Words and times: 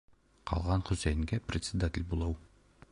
-Ҡалған 0.51 0.85
Хөсәйенгә 0.87 1.41
председатель 1.51 2.09
булыу! 2.15 2.39